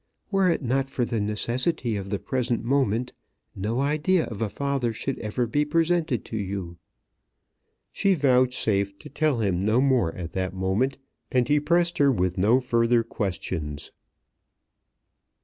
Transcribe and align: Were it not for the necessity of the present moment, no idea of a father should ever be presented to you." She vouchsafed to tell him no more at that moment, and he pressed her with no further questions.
Were 0.31 0.49
it 0.49 0.63
not 0.63 0.89
for 0.89 1.05
the 1.05 1.21
necessity 1.21 1.95
of 1.95 2.09
the 2.09 2.17
present 2.17 2.63
moment, 2.63 3.13
no 3.55 3.81
idea 3.81 4.25
of 4.25 4.41
a 4.41 4.49
father 4.49 4.93
should 4.93 5.19
ever 5.19 5.45
be 5.45 5.63
presented 5.63 6.25
to 6.25 6.37
you." 6.37 6.79
She 7.91 8.15
vouchsafed 8.15 8.99
to 8.99 9.09
tell 9.09 9.41
him 9.41 9.63
no 9.63 9.79
more 9.79 10.11
at 10.15 10.33
that 10.33 10.55
moment, 10.55 10.97
and 11.31 11.47
he 11.47 11.59
pressed 11.59 11.99
her 11.99 12.11
with 12.11 12.35
no 12.35 12.59
further 12.59 13.03
questions. 13.03 13.91